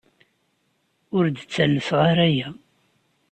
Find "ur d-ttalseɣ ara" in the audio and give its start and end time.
1.15-2.23